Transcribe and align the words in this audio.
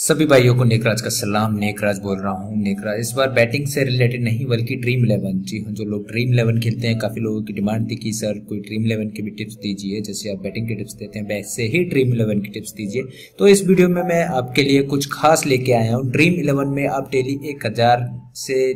सभी 0.00 0.24
भाइयों 0.26 0.54
को 0.56 0.64
नेकराज 0.64 1.00
का 1.00 1.10
सलाम, 1.10 1.56
नेकराज 1.58 1.98
बोल 1.98 2.18
रहा 2.18 2.32
हूँ, 2.32 2.56
नेकराज। 2.58 3.00
इस 3.00 3.12
बार 3.16 3.30
बैटिंग 3.30 3.66
से 3.66 3.82
रिलेटेड 3.84 4.22
नहीं, 4.24 4.44
बल्कि 4.46 4.76
ड्रीम 4.76 5.04
इलेवन 5.04 5.40
जी 5.42 5.58
हाँ 5.58 5.72
जो 5.72 5.84
लोग 5.84 6.06
ड्रीम 6.08 6.32
इलेवन 6.32 6.60
खेलते 6.60 6.86
हैं, 6.86 6.98
काफ़ी 6.98 7.20
लोगों 7.20 7.42
की 7.42 7.52
डिमांड 7.52 7.90
थी 7.90 7.96
कि 7.96 8.12
सर 8.12 8.38
कोई 8.48 8.60
ड्रीम 8.60 8.84
इलेवन 8.84 9.08
की 9.08 9.22
भी 9.22 9.30
टिप्स 9.30 9.54
दीजिए, 9.56 10.00
जैसे 10.00 10.30
आप 10.30 10.38
बैटिंग 10.42 10.68
की 10.68 10.74
टिप्स 10.74 10.94
देते 10.94 11.18
हैं, 11.18 11.26
वैसे 11.26 11.66
ही 11.66 11.84
ड्रीम 11.84 12.14
इलेवन 12.14 12.40
की 12.40 12.50
टिप्स 12.50 12.72
दीजिए। 12.72 13.02
तो 13.38 13.48
इस 13.48 13.66
वीडियो 13.66 13.88
में 13.88 14.02
मैं 14.04 14.24
आपके 14.38 14.62
लिए 14.62 14.82
कुछ 14.84 15.08
खास 15.12 15.46
लेके 15.46 15.72
आया 15.72 15.94
हूँ। 15.94 16.10
ड्रीम 16.12 16.40
इलेवन 16.40 16.68
में 16.68 16.86
आप 16.88 17.10
डेली 17.12 17.38
एक 17.50 17.66
हज़ार 17.66 18.08
से 18.36 18.72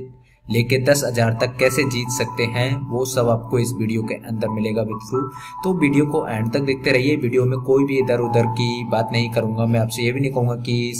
लेके 0.46 0.78
दस 0.84 1.02
हज़ार 1.04 1.32
तक 1.40 1.56
कैसे 1.58 1.82
जीत 1.90 2.08
सकते 2.12 2.44
हैं, 2.54 2.70
वो 2.88 3.04
सब 3.06 3.28
आपको 3.28 3.58
इस 3.58 3.72
वीडियो 3.72 4.02
के 4.02 4.14
अंदर 4.28 4.48
मिलेगा 4.50 4.82
विद 4.82 4.98
थ्रू 5.08 5.20
तो 5.64 5.72
वीडियो 5.80 6.06
को 6.06 6.26
एंड 6.28 6.52
तक 6.52 6.60
देखते 6.62 6.90
रहिए। 6.90 7.16
वीडियो 7.16 7.44
में 7.44 7.58
कोई 7.60 7.84
भी 7.84 7.98
इधर 7.98 8.20
उधर 8.20 8.46
की 8.52 8.84
बात 8.90 9.08
नहीं 9.12 9.30
करूँगा। 9.32 9.66
मैं 9.66 9.80
आपसे 9.80 10.02
ये 10.02 10.12
भी 10.12 10.20
नहीं 10.20 10.32
कहूँगा 10.32 10.54
कि 10.62 10.92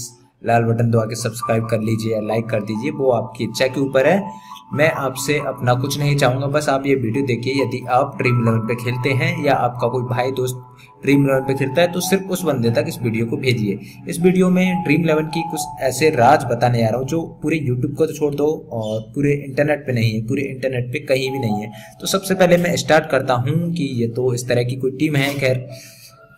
लाल 0.42 0.64
बटन 0.64 0.90
दबा 0.90 1.04
के 1.04 1.16
सब्सक्राइब 1.16 1.66
कर 1.68 1.80
लीजिए 1.80 2.12
या 2.14 2.20
लाइक 2.22 2.48
कर 2.48 2.62
दीजिए। 2.62 2.90
वो 2.92 3.10
आपकी 3.12 3.44
इच्छा 3.44 3.66
के 3.66 3.80
ऊपर 3.80 4.06
है। 4.06 4.18
मैं 4.68 4.90
आपसे 4.90 5.38
अपना 5.38 5.74
कुछ 5.74 5.98
नहीं 5.98 6.16
चाहूँगा, 6.16 6.46
बस 6.48 6.68
आप 6.68 6.86
ये 6.86 6.94
वीडियो 6.94 7.24
देखिए, 7.26 7.54
यदि 7.54 7.80
आप 7.90 8.16
ड्रीम 8.18 8.40
इलेवन 8.40 8.58
पे 8.68 8.74
खेलते 8.74 9.10
हैं 9.12 9.44
या 9.44 9.54
आपका 9.56 9.88
कोई 9.88 10.02
भाई 10.04 10.30
दोस्त 10.32 10.62
ड्रीम 11.02 11.24
इलेवन 11.24 11.44
पे 11.46 11.54
खेलता 11.54 11.82
है 11.82 11.92
तो 11.92 12.00
सिर्फ़ 12.00 12.30
उस 12.32 12.42
बंदे 12.44 12.70
तक 12.72 12.84
इस 12.88 12.98
वीडियो 13.02 13.26
को 13.26 13.36
भेजिए। 13.36 13.78
इस 14.08 14.20
वीडियो 14.20 14.48
में 14.50 14.82
ड्रीम 14.84 15.02
इलेवन 15.02 15.26
की 15.26 15.42
कुछ 15.50 15.82
ऐसे 15.82 16.10
राज 16.10 16.44
बताने 16.44 16.78
जा 16.78 16.88
रहा 16.88 16.98
हूँ, 16.98 17.06
जो 17.06 17.22
पूरे 17.42 17.58
यूट्यूब 17.58 17.94
को 17.96 18.06
तो 18.06 18.12
छोड़ 18.12 18.34
दो 18.34 18.46
और 18.72 19.00
पूरे 19.14 19.32
इंटरनेट 19.38 19.86
पे 19.86 19.92
नहीं 19.92 20.12
है, 20.12 20.26
पूरे 20.26 20.42
इंटरनेट 20.44 20.92
पे 20.92 21.06
कहीं 21.06 21.30
भी 21.32 21.38
नहीं 21.38 21.62
है। 21.62 21.70
तो 22.00 22.06
सबसे 22.06 22.34
पहले 22.34 22.56
मैं 22.58 22.76
स्टार्ट 22.76 23.10
करता 23.10 23.34
हूँ 23.34 23.72
कि 23.74 23.84
ये 23.94 24.08
तो 24.10 24.32
इस 24.34 24.48
तरह 24.48 24.64
की 24.64 24.76
कोई 24.76 24.96
टीम 24.98 25.16
है, 25.16 25.34
खैर 25.34 25.66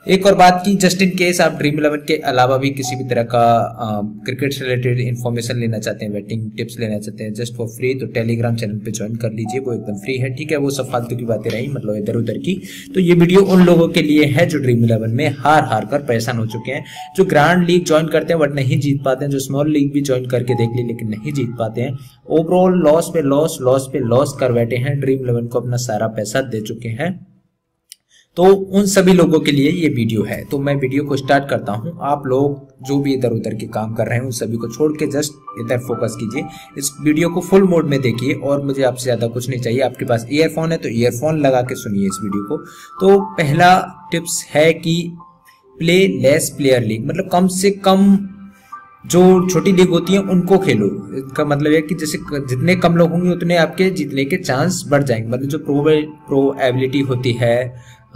एक 0.06 0.26
और 0.26 0.34
बात 0.34 0.60
की 0.64 0.74
जस्ट 0.76 1.00
इन 1.02 1.10
केस 1.10 1.40
आप 1.40 1.52
ड्रीम 1.58 1.78
इलेवन 1.78 2.02
के 2.08 2.16
अलावा 2.30 2.56
भी 2.56 2.70
किसी 2.70 2.96
भी 2.96 3.04
तरह 3.04 3.22
का 3.24 3.40
क्रिकेट 4.26 4.52
से 4.52 4.64
रिलेटेड 4.64 5.00
इन्फॉर्मेशन 5.00 5.56
लेना 5.56 5.78
चाहते 5.78 6.04
हैं 6.04 6.12
बैटिंग 6.14 6.50
टिप्स 6.56 6.78
लेना 6.80 6.98
चाहते 6.98 7.24
हैं 7.24 7.32
जस्ट 7.34 7.54
फॉर 7.54 7.68
फ्री 7.68 7.92
तो 7.94 8.06
टेलीग्राम 8.12 8.56
चैनल 8.56 8.78
पे 8.84 8.90
ज्वाइन 8.90 9.16
कर 9.16 9.32
लीजिए, 9.32 9.60
वो 9.60 9.72
एकदम 9.74 9.98
फ्री 10.04 10.16
है, 10.18 10.32
ठीक 10.36 10.52
है? 10.52 10.56
वो 10.56 10.70
सब 10.70 10.90
फालतू 10.92 11.16
की 11.16 11.24
बातें 11.24 11.50
रही 11.50 11.66
मतलब 11.68 11.96
इधर 11.96 12.16
उधर 12.16 12.38
की। 12.38 12.54
तो 12.94 13.00
ये 13.00 13.14
वीडियो 13.14 13.42
उन 13.44 13.64
लोगों 13.66 13.88
के 13.88 14.02
लिए 14.02 14.24
है 14.28 14.46
जो 14.46 14.58
ड्रीम 14.58 14.84
इलेवन 14.84 15.10
में 15.10 15.28
हार 15.38 15.64
हार 15.64 15.88
कर 15.90 16.02
परेशान 16.04 16.38
हो 16.38 16.46
चुके 16.46 16.72
हैं, 16.72 16.84
जो 17.16 17.24
ग्रांड 17.26 17.66
लीग 17.66 17.84
ज्वाइन 17.84 18.06
करते 18.08 18.32
हैं 18.32 18.40
बट 18.40 18.54
नहीं 18.54 18.80
जीत 18.80 19.04
पाते 19.04 19.24
हैं, 19.24 19.32
जो 19.32 19.38
स्मॉल 19.40 19.72
लीग 19.72 19.92
भी 19.92 20.02
ज्वाइन 20.02 20.26
करके 20.28 20.54
देख 20.54 20.76
ली, 20.76 20.86
लेकिन 20.86 21.08
नहीं 21.10 21.32
जीत 21.32 21.54
पाते 21.58 21.80
हैं। 21.80 21.96
ओवरऑल 22.30 22.82
लॉस 22.82 23.10
पे 23.14 23.22
लॉस 23.24 23.58
लॉस 23.62 23.88
पे 23.92 24.08
लॉस 24.08 24.36
कर 24.40 24.52
बैठे 24.52 24.76
हैं 24.78 24.98
ड्रीम 25.00 25.24
इलेवन 25.24 25.46
को 25.46 25.60
अपना 25.60 25.76
सारा 25.84 26.06
पैसा 26.16 26.40
दे 26.44 26.60
चुके 26.62 26.88
हैं। 27.00 27.14
तो 28.36 28.44
उन 28.44 28.86
सभी 28.86 29.12
लोगों 29.12 29.38
के 29.40 29.52
लिए 29.52 29.70
ये 29.72 29.88
वीडियो 29.88 30.22
है। 30.22 30.42
तो 30.44 30.58
मैं 30.58 30.74
वीडियो 30.74 31.04
को 31.04 31.16
स्टार्ट 31.16 31.48
करता 31.50 31.72
हूँ। 31.72 31.98
आप 32.02 32.26
लोग 32.26 32.84
जो 32.86 32.98
भी 32.98 33.14
इधर 33.14 33.32
उधर 33.32 33.54
के 33.54 33.66
काम 33.66 33.94
कर 33.94 34.06
रहे 34.06 34.18
हैं, 34.18 34.24
उन 34.24 34.30
सभी 34.30 34.56
को 34.56 34.68
छोड़ 34.68 34.90
के 34.92 35.06
जस्ट 35.06 35.32
इधर 35.60 35.78
फोकस 35.78 36.16
कीजिए। 36.20 36.44
इस 36.78 36.92
वीडियो 37.02 37.28
को 37.28 37.40
फुल 37.40 37.62
मोड 37.62 37.88
में 37.90 38.00
देखिए 38.00 38.34
और 38.34 38.64
मुझे 38.64 38.82
आपसे 38.82 39.04
ज़्यादा 39.04 39.26
कुछ 39.26 39.48
नहीं 39.48 39.60
चाहिए। 39.60 39.80
आपके 39.80 40.04
पास 40.04 40.26
ईयरफोन 40.32 40.72
है 40.72 40.78
तो 40.78 40.88
ईयरफोन 40.88 41.40
लगा 41.40 41.62
के 41.62 41.74
सुनिए 41.74 42.06
इस 42.06 42.18
वीडियो 42.22 42.44
को। 42.48 42.56
तो 43.00 43.18
पहला 43.38 43.70
टिप्स 44.12 44.44
है 44.50 44.72
कि 44.74 44.96
प्ले 45.78 45.98
लेस 46.08 46.54
प्लेयर 46.56 46.82
लीग 46.82 47.06
मतलब 47.08 47.28
कम 47.32 47.46
से 47.48 47.70
कम 47.84 48.16
जो 49.04 49.48
छोटी 49.48 49.72
लीग 49.72 49.88
होती 49.88 50.12
है, 50.12 50.18
उनको 50.20 50.58
खेलो। 50.58 50.86
इसका 51.16 51.44
मतलब 51.44 51.72
है 51.72 51.80
कि 51.82 51.94
जैसे 51.94 52.18
जितने 52.32 52.74
कम 52.76 52.96
लोग 52.96 53.10
होंगे, 53.10 53.30
उतने 53.30 53.56
आपके 53.56 53.90
जीतने 53.90 54.24
के 54.24 54.36
चांस 54.36 54.82
बढ़ 54.88 55.02
जाएँगे। 55.02 55.28
मतलब 55.28 55.48
जो 55.48 55.58
प्रो 55.58 55.82
प्रोएबिलिटी 56.28 57.00
होती 57.00 57.32
है 57.32 57.56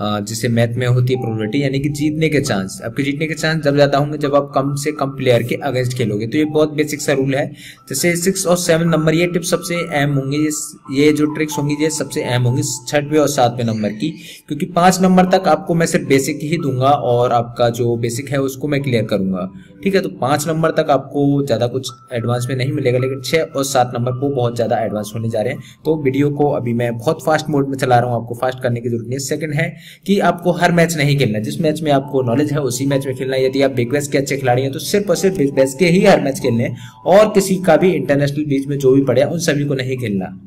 जिसे 0.01 0.49
मैथ 0.51 0.77
में 0.77 0.87
होती 0.87 1.15
है 1.15 1.21
प्रोबेबिलिटी 1.21 1.63
यानी 1.63 1.79
कि 1.81 1.89
जीतने 1.91 2.29
के 2.29 2.41
चांस 2.41 2.81
आपके 2.85 3.03
जीतने 3.03 3.27
के 3.27 3.35
चांस 3.35 3.63
जब 3.65 3.75
ज़्यादा 3.75 3.99
होंगे 3.99 4.19
जब 4.19 4.35
आप 4.35 4.51
कम 4.55 4.75
से 4.77 4.93
कम 4.93 5.11
प्लेयर 5.17 5.43
के 5.43 5.55
अगेंस्ट 5.65 5.97
खेलोगे 5.99 6.27
तो 6.27 6.39
ये 6.39 6.45
बहुत 6.51 6.73
बेसिक 6.75 7.01
सा 7.01 7.13
रूल 7.13 7.35
है। 7.35 7.47
जैसे 7.89 8.15
सिक्स 8.17 8.47
और 8.47 8.57
सेवन 8.59 8.89
नंबर 8.89 9.15
ये 9.15 9.27
टिप्स 9.27 9.51
सबसे 9.51 9.75
अहम 9.77 10.15
होंगे, 10.15 10.39
ये 10.39 10.51
ये 10.97 11.13
जो 11.13 11.27
ट्रिक्स 11.27 11.59
होंगी, 11.59 11.77
ये 11.81 11.91
सबसे 11.91 12.23
अहम 12.23 12.43
होंगी 12.43 12.63
छठवें 12.89 13.19
और 13.19 13.29
सातवें 13.29 13.65
नंबर 13.65 13.89
की। 13.91 14.11
क्योंकि 14.49 14.67
पाँच 14.73 15.01
नंबर 15.03 15.25
तक 15.31 15.49
आपको 15.49 15.75
मैं 15.75 15.87
सिर्फ़ 15.87 16.07
बेसिक 16.09 16.39
ही 16.43 16.57
दूँगा 16.59 16.91
और 17.09 17.33
आपका 17.33 17.69
जो 17.71 17.97
बेसिक 17.99 18.29
है, 18.31 18.41
उसको 18.41 18.69
मैं 18.69 18.83
क्लियर 18.83 19.05
करूँगा। 19.05 19.49
ठीक 19.85 19.95
है 19.95 20.01
तो 20.01 20.09
पाँच 20.21 20.47
नंबर 20.49 20.71
तक 20.73 20.91
आपको 20.91 21.21
ज़्यादा 21.43 21.67
कुछ 21.69 21.91
एडवांस 22.13 22.47
में 22.49 22.55
नहीं 22.57 22.73
मिलेगा, 22.73 22.99
लेकिन 22.99 23.21
छह 23.23 23.57
और 23.57 23.65
सात 23.65 23.93
नंबर 23.95 24.13
को 24.13 24.29
बहुत 24.31 24.57
ज़्यादा 24.57 24.79
एडवांस 24.81 25.13
होने 25.15 25.29
जा 25.31 25.43
रहे 25.43 25.53
हैं। 25.53 25.63
तो 25.85 25.97
वीडियो 26.03 26.31
को 26.33 26.51
अभी 26.53 26.73
मैं 26.75 26.97
बहुत 26.99 27.25
फास्ट 27.25 27.49
मोड 27.51 27.69
में 27.69 27.77
चला 27.77 27.99
रहा 27.99 28.11
हूँ, 28.11 28.23
आपको 28.23 28.35
फास्ट 28.41 28.63
करने 28.63 28.81
की 28.81 28.89
ज़रूरत 28.89 29.05
नहीं 29.05 29.15
है। 29.15 29.19
सेकंड 29.21 29.55
है 29.55 29.69
कि 30.07 30.19
आपको 30.21 30.53
हर 30.53 30.73
मैच 30.73 30.97
नहीं 30.97 31.17
खेलना 31.19 31.39
जिस 31.39 31.61
मैच 31.61 31.81
में 31.83 31.91
आपको 31.93 32.23
नॉलेज 32.23 32.53
है, 32.53 32.61
उसी 32.61 32.87
मैच 32.87 33.07
में 33.07 33.15
खेलना 33.17 33.37
यदि 33.37 33.63
आप 33.63 33.71
बिग 33.71 33.91
बैश 33.93 34.09
के 34.09 34.19
अच्छे 34.19 34.37
खिलाड़ी 34.37 34.63
हैं 34.63 34.73
तो 34.73 34.79
सिर्फ़ 34.81 35.09
और 35.09 35.17
सिर्फ़ 35.17 35.39
बिग 35.39 35.55
बैश 35.55 35.75
के 35.79 35.87
ही 35.87 36.05
हर 36.05 36.21
मैच 36.21 36.41
खेलने 36.41 36.73
और 37.07 37.29
किसी 37.29 37.57
का 37.57 37.77
भी 37.77 37.93
इंटरनेशनल 37.93 38.45
बीच 38.45 38.67
में 38.67 38.79
जो 38.79 38.93
भी 38.93 39.05
पड़े, 39.05 39.23
उन 39.23 39.39
सभी 39.41 39.65
को 39.65 39.75
नहीं 39.75 39.97
खेलना। 39.99 40.39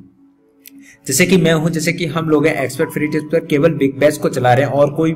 जैसे 1.07 1.25
कि 1.25 1.37
मैं 1.37 1.53
हूँ, 1.53 1.69
जैसे 1.69 1.93
कि 1.93 2.05
हम 2.07 2.29
लोग 2.29 2.45
हैं 2.47 2.61
एक्सपर्ट 2.63 2.89
फ्री 2.89 3.07
टिप्स 3.07 3.25
पर, 3.31 3.45
केवल 3.45 3.73
बिग 3.73 3.97
बैश 3.99 4.17
को 4.17 4.29
चला 4.29 4.53
रहे 4.53 4.65
हैं 4.65 4.73
और 4.73 4.91
कोई 4.91 5.15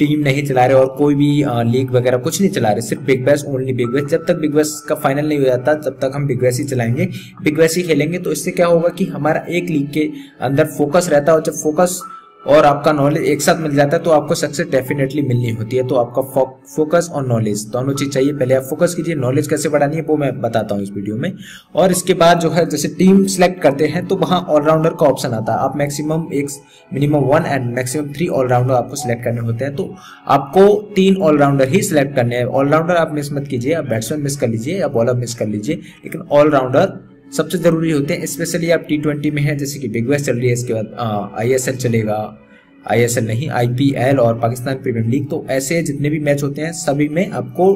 टीम 0.00 0.20
नहीं 0.20 0.42
चला 0.46 0.64
रहे 0.66 0.76
और 0.76 0.86
कोई 0.98 1.14
भी 1.14 1.26
लीग 1.70 1.90
वगैरह 1.90 2.18
कुछ 2.18 2.40
नहीं 2.40 2.50
चला 2.50 2.70
रहे। 2.70 2.80
सिर्फ़ 2.80 3.02
Big 3.02 3.24
Bash 3.24 3.44
only 3.48 3.72
Big 3.72 3.88
Bash 3.88 4.04
जब 4.04 4.24
तक 4.26 4.36
बिग 4.36 4.54
बैश 4.54 4.72
का 4.88 4.94
फाइनल 4.94 5.28
नहीं 5.28 5.38
हो 5.38 5.44
जाता, 5.44 5.74
तब 5.74 5.98
तक 6.02 6.12
हम 6.14 6.26
बिग 6.26 6.40
बैश 6.40 6.58
ही 6.58 6.64
चलाएँगे। 6.64 7.08
बिग 7.42 7.56
बैश 7.56 7.76
ही 7.76 7.82
खेलेंगे। 7.82 8.18
तो 8.18 8.32
इससे 8.32 8.50
क्या 8.50 8.66
होगा 8.66 8.88
कि 8.88 9.04
हमारा 9.06 9.44
एक 9.50 9.68
लीग 9.70 9.92
के 9.92 10.08
अंदर 10.40 10.64
फोकस 10.68 11.08
रहता 11.12 11.32
है 11.32 11.38
और 11.38 11.44
जब 11.44 11.52
फोकस 11.52 12.00
और 12.46 12.64
आपका 12.64 12.92
नॉलेज 12.92 13.24
एक 13.24 13.42
साथ 13.42 13.58
मिल 13.60 13.74
जाता 13.74 13.96
है 13.96 14.02
तो 14.02 14.10
आपको 14.10 14.34
सक्सेस 14.34 14.66
डेफिनेटली 14.70 15.22
मिलनी 15.22 15.50
होती 15.50 15.76
है। 15.76 15.86
तो 15.88 15.94
आपका 15.96 16.22
फोकस 16.66 17.10
और 17.14 17.26
नॉलेज 17.26 17.64
दोनों 17.72 17.92
चीज़ 17.94 18.10
चाहिए। 18.10 18.32
पहले 18.32 18.54
आप 18.54 18.62
फोकस 18.62 18.94
कीजिए 18.94 19.14
नॉलेज 19.14 19.48
कैसे 19.48 19.68
बढ़ानी 19.68 19.96
है, 19.96 20.02
वो 20.02 20.16
मैं 20.16 20.40
बताता 20.40 20.74
हूँ 20.74 20.82
इस 20.82 20.90
वीडियो 20.92 21.16
में। 21.16 21.32
और 21.74 21.90
इसके 21.90 22.14
बाद 22.14 22.40
जो 22.40 22.50
है, 22.50 22.66
जैसे 22.66 22.88
टीम 22.98 23.24
सेलेक्ट 23.26 23.60
करते 23.62 23.86
हैं 23.86 24.06
तो 24.06 24.16
वहाँ 24.16 24.40
ऑलराउंडर 24.40 24.94
का 25.00 25.06
ऑप्शन 25.06 25.32
आता 25.32 25.52
है। 25.52 25.58
आप 25.58 25.76
मैक्सिमम 25.76 26.26
एक 26.32 26.48
minimum 26.90 27.24
one 27.26 27.46
and 27.46 27.72
maximum 27.74 28.12
three 28.12 28.28
allrounder 28.30 28.74
आपको 28.74 28.96
सिलेक्ट 28.96 29.24
करने 29.24 29.40
होते 29.40 29.64
हैं। 29.64 29.74
तो 29.76 29.94
आपको 30.28 30.66
तीन 30.96 31.22
ऑलराउंडर 31.22 31.68
ही 31.68 31.82
सिलेक्ट 31.82 32.14
करने 32.16 32.36
हैं। 32.36 32.44
ऑलराउंडर 32.44 32.96
आप 32.96 33.14
मिस 33.14 33.32
मत 33.32 33.46
कीजिए, 33.48 33.72
आप 33.74 33.84
बैट्समैन 33.86 34.20
मिस 34.22 34.36
कर 34.36 34.48
लीजिए 34.48 34.78
या 34.80 34.88
बॉलर 34.90 35.14
मिस 35.14 35.34
कर 35.34 35.46
लीजिए, 35.46 35.80
लेकिन 36.04 36.28
ऑलराउंडर 36.32 37.00
सबसे 37.32 37.58
ज़रूरी 37.58 37.90
होते 37.90 38.14
हैं 38.14 38.26
स्पेशली 38.26 38.70
आप 38.70 38.84
टी 38.88 38.96
ट्वेंटी 38.98 39.30
में 39.30 39.42
है, 39.42 39.56
जैसे 39.56 39.78
कि 39.78 39.88
बिग 39.88 40.08
बैश 40.08 40.24
चल 40.24 40.36
रही 40.36 40.46
है, 40.46 40.52
इसके 40.52 40.74
बाद 40.74 41.34
आई 41.38 41.58
चलेगा 41.58 42.38
आईएसएल 42.84 43.26
नहीं 43.26 43.48
आईपीएल 43.50 44.18
और 44.20 44.38
पाकिस्तान 44.40 44.76
प्रीमियर 44.76 45.06
लीग 45.06 45.28
तो 45.30 45.44
ऐसे 45.50 45.82
जितने 45.82 46.10
भी 46.10 46.18
मैच 46.20 46.42
होते 46.42 46.62
हैं, 46.62 46.72
सभी 46.74 47.08
में 47.08 47.30
आपको 47.30 47.66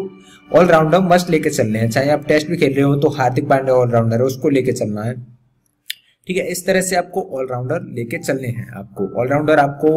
ऑलराउंडर 0.50 1.00
मस्ट 1.02 1.30
लेके 1.30 1.50
चलने 1.50 1.78
हैं। 1.78 1.90
चाहे 1.90 2.10
आप 2.10 2.26
टेस्ट 2.28 2.48
भी 2.48 2.56
खेल 2.56 2.74
रहे 2.74 2.84
हो 2.84 2.96
तो 2.96 3.08
हार्दिक 3.10 3.48
पांडे 3.48 3.72
ऑलराउंडर 3.72 4.16
है, 4.16 4.22
उसको 4.24 4.48
लेके 4.48 4.72
चलना 4.72 5.02
है। 5.02 5.14
ठीक 6.26 6.36
है, 6.36 6.46
इस 6.46 6.66
तरह 6.66 6.80
से 6.80 6.96
आपको 6.96 7.22
ऑलराउंडर 7.32 7.82
लेके 7.94 8.18
चलने 8.18 8.48
हैं 8.48 8.68
आपको। 8.72 9.08
ऑलराउंडर 9.20 9.58
आपको 9.58 9.90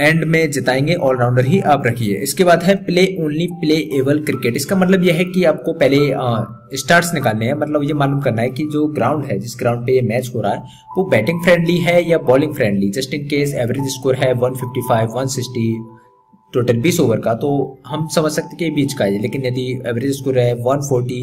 एंड 0.00 0.24
में 0.24 0.50
जिताएँगे 0.50 0.94
ऑलराउंडर 0.94 1.44
ही 1.44 1.60
आप 1.60 1.82
रखिए। 1.86 2.14
इसके 2.14 2.44
बाद 2.44 2.62
है 2.62 2.74
प्ले 2.84 3.04
ओनली 3.20 3.46
प्ले 3.60 3.74
एवल 3.98 4.22
क्रिकेट 4.24 4.56
इसका 4.56 4.76
मतलब 4.76 5.04
यह 5.04 5.14
है 5.14 5.24
कि 5.24 5.44
आपको 5.44 5.72
पहले 5.72 6.76
स्टार्ट 6.76 7.14
निकालने 7.14 7.46
हैं। 7.46 7.54
मतलब 7.54 7.84
ये 7.84 7.94
मालूम 7.94 8.20
करना 8.20 8.42
है 8.42 8.50
कि 8.50 8.68
जो 8.72 8.86
ग्राउंड 8.86 9.24
है, 9.24 9.38
जिस 9.38 9.56
ग्राउंड 9.58 9.86
पे 9.86 9.92
ये 9.92 10.02
मैच 10.02 10.30
हो 10.34 10.40
रहा 10.40 10.52
है, 10.52 10.62
वो 10.98 11.04
बैटिंग 11.04 11.42
फ्रेंडली 11.44 11.78
है 11.78 12.08
या 12.10 12.18
bowling 12.18 12.54
friendly 12.54 12.90
just 12.90 13.14
in 13.14 13.26
case 13.28 13.54
average 13.54 13.88
score 13.88 14.14
है 14.14 14.34
155 14.34 15.06
160 15.16 15.93
टोटल 16.54 16.76
बीस 16.80 17.00
ओवर 17.00 17.20
का 17.20 17.34
तो 17.34 17.50
हम 17.86 18.06
समझ 18.14 18.32
सकते 18.32 18.56
कि 18.56 18.70
बीच 18.74 18.92
का 18.92 19.04
है 19.04 19.20
लेकिन 19.22 19.46
यदि 19.46 19.70
एवरेज 19.86 20.16
स्कोर 20.18 20.38
है 20.38 20.54
140, 20.56 21.20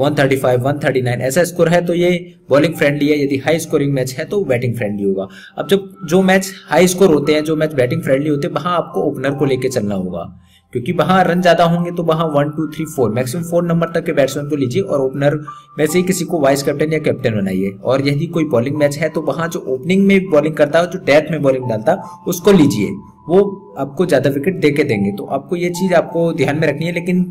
135, 0.00 0.58
139 0.58 1.20
ऐसा 1.22 1.44
स्कोर 1.44 1.68
है 1.68 1.84
तो 1.86 1.94
ये 1.94 2.10
बॉलिंग 2.50 2.74
फ्रेंडली 2.74 3.08
है 3.08 3.22
यदि 3.24 3.38
हाई 3.46 3.58
स्कोरिंग 3.58 3.92
मैच 3.94 4.14
है 4.18 4.24
तो 4.26 4.44
बैटिंग 4.44 4.76
फ्रेंडली 4.76 5.04
होगा। 5.04 5.28
अब 5.58 5.68
जब 5.68 5.88
जो 6.08 6.22
मैच 6.22 6.52
हाई 6.68 6.86
स्कोर 6.88 7.14
होते 7.14 7.34
हैं 7.34 7.44
जो 7.44 7.56
मैच 7.56 7.74
बैटिंग 7.74 8.02
फ्रेंडली 8.02 8.28
होते 8.28 8.46
हैं 8.46 8.54
वहाँ 8.54 8.76
आपको 8.76 9.10
ओपनर 9.10 9.34
को 9.34 9.44
लेकर 9.44 9.68
चलना 9.70 9.94
होगा 9.94 10.30
क्योंकि 10.72 10.92
वहाँ 10.92 11.22
रन 11.24 11.40
ज़्यादा 11.42 11.64
होंगे 11.64 11.90
तो 11.90 12.02
वहाँ 12.02 12.26
one 12.34 12.50
two 12.56 12.66
three 12.72 12.84
four 12.86 13.10
maximum 13.12 13.44
four 13.44 13.64
number 13.66 13.88
तक 13.94 14.04
के 14.04 14.12
बैट्समैन 14.12 14.48
को 14.48 14.56
लीजिए 14.56 14.82
और 14.82 15.00
ओपनर 15.00 15.36
में 15.78 15.86
से 15.86 15.98
ही 15.98 16.02
किसी 16.04 16.24
को 16.24 16.40
वाइस 16.40 16.62
कैप्टन 16.62 16.92
या 16.92 16.98
कैप्टन 16.98 17.34
बनाइए। 17.34 17.70
और 17.84 18.06
यदि 18.08 18.26
कोई 18.26 18.44
बॉलिंग 18.50 18.76
मैच 18.78 18.98
है 18.98 19.08
तो 19.08 19.22
वहाँ 19.22 19.48
जो 19.48 19.64
ओपनिंग 19.68 20.06
में 20.06 20.30
बॉलिंग 20.30 20.54
करता 20.56 20.78
है 20.78 20.90
जो 20.90 20.98
डेथ 21.06 21.30
में 21.30 21.42
बॉलिंग 21.42 21.68
डालता 21.68 21.92
है 21.92 22.22
उसको 22.28 22.52
लीजिए। 22.52 22.88
वो 23.30 23.40
आपको 23.78 24.06
ज़्यादा 24.06 24.30
विकेट 24.30 24.60
दे 24.60 24.70
के 24.70 24.84
देंगे। 24.84 25.12
तो 25.12 25.24
आपको 25.32 25.56
ये 25.56 25.68
चीज़ 25.70 25.94
आपको 25.94 26.32
ध्यान 26.32 26.58
में 26.58 26.66
रखनी 26.68 26.86
है, 26.86 26.92
लेकिन 26.92 27.22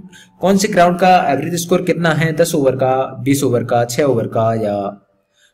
कौन 0.41 0.57
से 0.57 0.67
ग्राउंड 0.67 0.99
का 0.99 1.15
एवरेज 1.31 1.55
स्कोर 1.61 1.81
कितना 1.81 2.13
है? 2.13 2.31
दस 2.35 2.55
ओवर 2.55 2.75
का, 2.75 2.95
बीस 3.23 3.43
ओवर 3.43 3.63
का, 3.63 3.83
छह 3.85 4.03
ओवर 4.03 4.27
का 4.27 4.53
या 4.55 4.75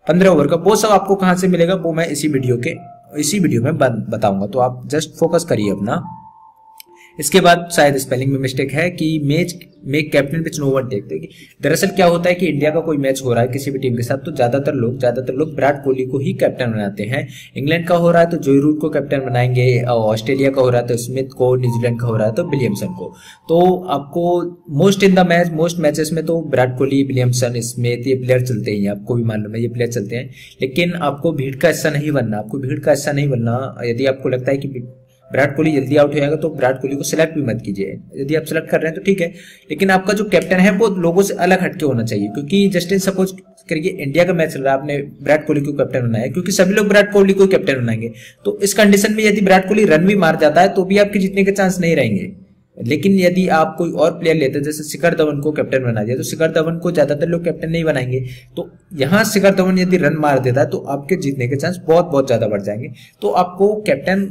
पंद्रह 0.07 0.29
ओवर 0.29 0.47
का, 0.47 0.55
वो 0.55 0.75
सब 0.75 0.89
आपको 0.89 1.15
कहाँ 1.15 1.35
से 1.35 1.47
मिलेगा, 1.47 1.75
वो 1.75 1.93
मैं 1.93 2.07
इसी 2.07 2.27
वीडियो 2.27 2.57
के, 2.57 2.75
इसी 3.19 3.39
वीडियो 3.39 3.61
में 3.61 3.77
बताऊँगा। 3.77 4.47
तो 4.47 4.59
आप 4.59 4.81
जस्ट 4.87 5.17
फोकस 5.19 5.45
करिए 5.49 5.71
अपना। 5.71 6.03
इसके 7.19 7.41
बाद 7.41 7.67
शायद 7.75 7.97
स्पेलिंग 7.97 8.31
में 8.31 8.39
मिस्टेक 8.39 8.71
है 8.71 8.89
कि 8.91 9.07
match 9.25 9.53
make 9.87 10.11
captain 10.11 10.43
pitch 10.43 10.59
no 10.59 10.69
one 10.69 10.87
take 10.89 11.29
दरअसल 11.63 11.87
क्या 11.87 12.05
होता 12.07 12.29
है 12.29 12.35
कि 12.35 12.45
इंडिया 12.47 12.71
का 12.71 12.79
कोई 12.81 12.97
मैच 12.97 13.21
हो 13.25 13.33
रहा 13.33 13.43
है 13.43 13.47
किसी 13.47 13.71
भी 13.71 13.79
टीम 13.79 13.95
के 13.95 14.03
साथ 14.03 14.25
तो 14.25 14.31
ज़्यादातर 14.31 14.73
लोग 14.75 14.97
ज़्यादातर 14.99 15.33
लोग 15.33 15.53
विराट 15.55 15.83
कोहली 15.83 16.05
को 16.05 16.19
ही 16.19 16.33
कैप्टन 16.35 16.71
बनाते 16.71 17.03
हैं। 17.03 17.27
इंग्लैंड 17.57 17.87
का 17.87 17.95
हो 17.95 18.11
रहा 18.11 18.21
है 18.21 18.29
तो 18.29 18.37
जोई 18.39 18.59
रूट 18.59 18.79
को 18.81 18.89
कैप्टन 18.89 19.25
बनाएँगे 19.25 19.67
ऑस्ट्रेलिया 19.85 20.49
का 20.49 20.61
हो 20.61 20.69
रहा 20.69 20.81
है 20.81 20.87
तो 20.87 20.97
स्मिथ 20.97 21.29
को, 21.37 21.55
न्यूजीलैंड 21.55 21.99
का 21.99 22.07
हो 22.07 22.15
रहा 22.17 22.27
है 22.27 22.33
तो 22.33 22.43
विलियमसन 22.49 22.93
को। 22.93 23.13
तो 23.49 23.61
आपको 23.89 24.23
most 24.77 25.03
in 25.03 25.15
the 25.15 25.27
match 25.27 25.51
most 25.53 25.79
matches 25.79 26.09
में 26.13 26.25
तो 26.25 26.39
विराट 26.41 26.77
कोहली, 26.77 27.03
विलियमसन, 27.03 27.59
स्मिथ, 27.61 28.07
ये 28.07 28.15
प्लेयर 28.15 28.45
चलते 28.45 28.71
ही 28.71 28.87
आपको 28.87 29.15
भी 29.15 29.23
मालूम 29.23 29.55
है, 29.55 29.61
ये 29.61 29.67
प्लेयर 29.69 29.91
चलते 29.91 30.15
हैं। 30.15 30.29
लेकिन 30.61 30.93
आपको 31.03 31.31
भीड़ 31.33 31.55
का 31.55 31.67
हिस्सा 31.67 31.89
नहीं 31.89 32.11
बनना, 32.11 32.37
आपको 32.37 32.59
भीड़ 32.59 32.79
का 32.79 32.91
हिस्सा 32.91 33.11
नहीं 33.11 33.29
बनना, 33.29 33.75
यदि 33.85 34.05
आपको 34.05 34.29
लगता 34.29 34.51
है 34.51 34.57
कि 34.57 34.67
विराट 35.35 35.55
कोहली 35.55 35.71
जल्दी 35.73 35.95
आउट 35.97 36.13
हो 36.13 36.19
जाएगा 36.19 36.35
तो 36.37 36.49
विराट 36.51 36.81
कोहली 36.81 36.95
को 36.95 37.03
सिलेक्ट 37.05 37.35
भी 37.35 37.41
मत 37.43 37.61
कीजिए। 37.65 37.97
यदि 38.17 38.35
आप 38.35 38.43
सिलेक्ट 38.45 38.69
कर 38.69 38.81
रहे 38.81 38.89
हैं 38.89 38.95
तो 38.95 39.03
ठीक 39.03 39.21
है, 39.21 39.27
लेकिन 39.69 39.91
आपका 39.91 40.13
जो 40.13 40.23
कैप्टन 40.29 40.59
है, 40.59 40.71
वो 40.73 40.87
लोगों 40.99 41.23
से 41.23 41.33
अलग 41.35 41.63
हटके 41.63 41.85
होना 41.85 42.03
चाहिए, 42.05 42.27
क्योंकि 42.29 42.67
जस्टिन 42.69 42.99
सपोज़ 43.01 43.33
करिए 43.69 43.89
इंडिया 43.99 44.23
का 44.23 44.33
मैच 44.33 44.53
चल 44.53 44.61
रहा 44.61 44.73
है, 44.73 44.79
आपने 44.79 44.97
विराट 44.97 45.45
कोहली 45.47 45.61
को 45.61 45.73
कैप्टन 45.73 46.01
बनाया 46.01 46.27
क्योंकि 46.29 46.51
सभी 46.53 46.73
लोग 46.73 46.87
विराट 46.87 47.11
कोहली 47.13 47.33
को 47.33 47.47
कैप्टन 47.47 47.75
बनाएँगे। 47.75 48.11
तो 48.45 48.57
इस 48.63 48.73
कंडीशन 48.73 49.13
में 49.13 49.23
यदि 49.23 49.41
विराट 49.41 49.67
कोहली 49.67 49.85
रन 49.87 50.05
भी 50.07 50.15
मार 50.17 50.37
जाता 50.41 50.61
है 50.61 50.73
तो 50.73 50.83
भी 50.85 50.97
आपके 50.99 51.19
जीतने 51.19 51.43
के 51.43 51.51
चांस 51.53 51.79
नहीं 51.79 51.95
रहेंगे। 51.95 52.31
लेकिन 52.77 53.13
यदि 53.13 53.47
आप 53.49 53.75
कोई 53.77 53.91
और 53.93 54.11
प्लेयर 54.11 54.35
लेते 54.37 54.57
हैं, 54.57 54.63
जैसे 54.63 54.83
शिखर 54.83 55.15
धवन 55.15 55.39
को 55.41 55.51
कैप्टन 55.51 55.83
बना 55.83 56.03
दिया 56.03 56.15
तो 56.17 56.23
शिखर 56.23 56.51
धवन 56.53 56.77
को 56.79 56.91
ज़्यादातर 56.91 57.27
लोग 57.27 57.43
कैप्टन 57.43 57.69
नहीं 57.69 57.83
बनाएँगे। 57.83 58.19
तो 58.57 58.69
यहाँ 58.93 59.23
शिखर 59.25 59.53
धवन 59.55 59.79
यदि 59.79 59.97
रन 59.97 60.17
मार 60.19 60.39
देता 60.39 60.61
है 60.61 60.69
तो 60.69 60.77
आपके 60.89 61.15
जीतने 61.17 61.47
के 61.47 61.55
चांस 61.55 61.79
बहुत 61.87 62.05
बहुत 62.05 62.27
ज़्यादा 62.27 62.47
बढ़ 62.47 62.61
जाएँगे। 62.61 62.91
तो 63.21 63.29
आपको 63.33 63.73
कैप्टन 63.81 64.25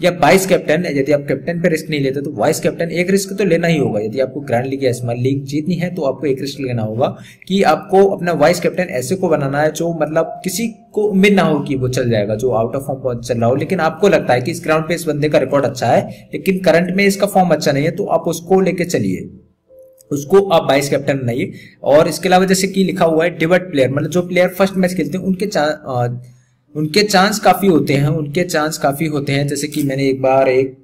या 0.00 0.10
वाइस 0.20 0.46
कैप्टन 0.46 0.84
है, 0.84 0.96
यदि 0.98 1.12
आप 1.12 1.24
कैप्टन 1.28 1.60
पे 1.62 1.68
रिस्क 1.68 1.90
नहीं 1.90 2.00
लेते 2.00 2.20
तो 2.22 2.32
वाइस 2.34 2.60
कैप्टन 2.60 2.90
एक 2.92 3.10
रिस्क 3.10 3.32
तो 3.38 3.44
लेना 3.44 3.66
ही 3.66 3.78
होगा। 3.78 4.00
यदि 4.00 4.20
आपको 4.20 4.40
ग्रैंड 4.40 4.66
लीग 4.66 4.84
या 4.84 4.92
स्मॉल 4.92 5.16
लीग 5.18 5.44
जीतनी 5.44 5.74
है 5.74 5.94
तो 5.94 6.02
आपको 6.02 6.26
एक 6.26 6.40
रिस्क 6.40 6.60
लेना 6.60 6.82
होगा 6.82 7.06
कि 7.48 7.62
आपको 7.64 8.04
अपना 8.06 8.32
वाइस 8.34 8.60
कैप्टन 8.60 8.88
ऐसे 8.92 9.16
को 9.16 9.28
बनाना 9.28 9.60
है 9.60 9.72
जो 9.72 9.92
मतलब 10.02 10.40
किसी 10.44 10.68
को 10.92 11.02
उम्मीद 11.04 11.32
ना 11.32 11.42
हो 11.42 11.58
कि 11.60 11.76
वो 11.76 11.88
चल 11.88 12.10
जाएगा, 12.10 12.34
जो 12.34 12.50
आउट 12.52 12.76
ऑफ़ 12.76 12.82
फॉर्म 13.02 13.20
चल 13.20 13.38
रहा 13.38 13.48
हो। 13.48 13.54
लेकिन 13.56 13.80
आपको 13.80 14.08
लगता 14.08 14.34
है 14.34 14.40
कि 14.40 14.50
इस 14.50 14.62
ग्राउंड 14.64 14.88
पे 14.88 14.94
इस 14.94 15.04
बंदे 15.06 15.28
का 15.28 15.38
रिकॉर्ड 15.38 15.64
अच्छा 15.64 15.86
है, 15.86 16.08
लेकिन 16.34 16.58
करंट 16.60 16.94
में 16.96 17.04
इसका 17.04 17.26
फॉर्म 17.26 17.50
अच्छा 17.50 17.72
नहीं 17.72 17.84
है 17.84 17.90
तो 17.90 18.04
आप 18.06 18.28
उसको 18.28 18.60
लेके 18.60 18.84
चलिए। 18.86 19.28
उसको 20.10 20.38
आप 20.48 20.66
वाइस 20.68 20.88
कैप्टन 20.88 21.18
बनाइए। 21.18 21.52
और 21.84 22.08
इसके 22.08 22.28
अलावा 22.28 22.44
जैसे 22.44 22.68
कि 22.68 22.84
लिखा 22.84 23.04
हुआ 23.04 23.24
है 23.24 23.30
डिवर्ट 23.38 23.70
प्लेयर 23.70 23.90
मतलब 23.90 24.10
जो 24.10 24.22
प्लेयर 24.22 24.48
फ़र्स्ट 24.48 24.76
मैच 24.76 24.94
खेलते 24.94 25.18
हैं, 25.18 25.24
उनके 25.24 25.46
उनके 26.76 27.02
चांस 27.02 27.38
काफ़ी 27.38 27.68
होते 27.68 27.94
हैं, 27.94 28.08
उनके 28.08 28.44
चांस 28.44 28.78
काफ़ी 28.78 29.06
होते 29.06 29.32
हैं। 29.32 29.46
जैसे 29.46 29.68
कि 29.68 29.82
मैंने 29.82 30.08
एक 30.08 30.22
बार 30.22 30.48
एक 30.48 30.78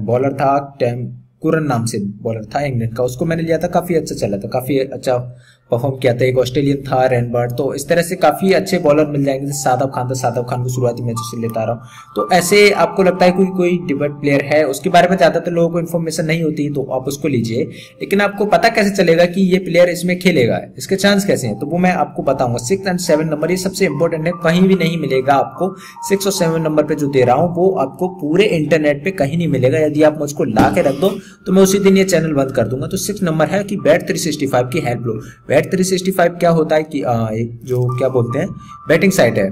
बॉलर 0.00 0.32
था, 0.32 0.76
टैम 0.80 1.06
कुरन 1.40 1.64
नाम 1.64 1.84
से 1.84 1.98
बॉलर 1.98 2.44
था, 2.44 2.60
इंग्लैंड 2.60 2.96
का, 2.96 3.04
उसको 3.04 3.24
मैंने 3.24 3.42
लिया 3.42 3.58
था, 3.58 3.66
काफ़ी 3.66 3.94
अच्छा 3.94 4.14
चला 4.14 4.36
था, 4.36 4.48
काफ़ी 4.48 4.78
अच्छा 4.78 5.36
परफॉर्म 5.70 5.96
किया 5.96 6.12
था, 6.14 6.24
एक 6.24 6.38
ऑस्ट्रेलियन 6.38 6.82
था 6.82 7.04
रेनबर्ड 7.06 7.52
तो 7.52 7.72
इस 7.74 7.88
तरह 7.88 8.02
से 8.02 8.16
काफ़ी 8.16 8.52
अच्छे 8.52 8.78
बॉलर 8.78 9.06
मिल 9.06 9.24
जाएँगे, 9.24 9.46
जैसे 9.46 9.58
सादब 9.60 9.90
खान 9.94 10.08
था। 10.10 10.14
सादब 10.14 10.46
खान 10.50 10.62
को 10.62 10.68
शुरुआती 10.68 11.02
मैचों 11.02 11.24
से 11.30 11.40
लेता 11.42 11.64
रहा 11.64 11.72
हूँ। 11.72 12.12
तो 12.16 12.28
ऐसे 12.32 12.70
आपको 12.72 13.02
लगता 13.02 13.24
है 13.24 13.32
कोई 13.32 13.46
कोई 13.56 13.78
डिबेट 13.86 14.10
प्लेयर 14.20 14.44
है? 14.44 14.62
उसके 14.66 14.90
बारे 14.90 15.08
में 15.08 15.16
ज़्यादातर 15.16 15.52
लोगों 15.52 15.70
को 15.70 15.78
इन्फॉर्मेशन 15.80 16.24
नहीं 16.24 16.42
होती 16.42 16.68
तो 16.70 16.82
आप 16.94 17.08
उसको 17.08 17.28
लीजिए। 17.28 17.64
लेकिन 18.00 18.20
आपको 18.20 18.44
पता 18.46 18.68
कैसे 18.68 18.90
चलेगा 18.96 19.24
कि 19.26 19.40
ये 19.42 19.58
प्लेयर 19.60 19.88
इसमें 19.88 20.18
खेलेगा? 20.18 20.60
इसके 20.78 20.96
चांस 20.96 21.24
कैसे 21.24 21.46
हैं? 21.46 21.58
तो 21.58 21.66
वो 21.66 21.78
मैं 21.78 21.92
आपको 21.94 22.22
बताऊँगा। 22.22 22.58
सिक्स 22.64 22.88
एंड 22.88 22.98
सेवन 22.98 23.28
नंबर 23.28 23.50
ये 23.50 23.56
सबसे 23.56 23.86
इंपॉर्टेंट 23.86 24.26
है। 24.26 24.32
कहीं 24.44 24.62
भी 24.62 24.74
नहीं 24.74 24.98
मिलेगा 24.98 25.34
आपको। 25.34 25.74
सिक्स 26.08 26.26
और 26.26 26.32
सेवन 26.32 26.62
नंबर 26.62 26.84
पर 26.84 26.94
जो 26.94 27.08
दे 27.08 27.24
रहा 27.24 27.36
हूँ, 27.36 27.54
वो 27.56 27.70
आपको 27.78 28.08
पूरे 28.16 28.44
इंटरनेट 28.56 29.04
पे 29.04 29.10
कहीं 29.12 29.36
नहीं 29.36 29.48
मिलेगा। 29.48 29.78
यदि 29.78 30.02
आप 30.02 30.18
मुझको 30.18 30.44
ला 30.44 30.70
के 30.74 30.82
रख 30.82 31.00
दो 31.00 31.10
तो 31.46 31.52
मैं 31.52 31.62
उसी 31.62 31.78
दिन 31.78 31.96
ये 31.96 32.04
चैनल 32.04 32.32
बंद 32.34 32.52
कर 32.52 32.68
दूँगा। 32.68 32.86
तो 32.86 32.96
सिक्स 32.98 33.22
नंबर 33.22 33.48
है 33.48 33.62
कि 33.64 33.76
बैट 33.78 34.08
थ्री 34.08 34.36
की 34.46 34.80
हेल्प 34.80 35.02
लो 35.06 35.20
बैट 35.56 35.72
थ्री 35.72 36.12
क्या 36.16 36.50
होता 36.50 36.76
है 36.76 36.82
कि 36.82 37.02
आ, 37.02 37.28
एक 37.28 37.60
जो 37.64 37.86
क्या 37.98 38.08
बोलते 38.08 38.38
हैं 38.38 38.48
बैटिंग 38.88 39.12
साइट 39.12 39.38
है। 39.38 39.50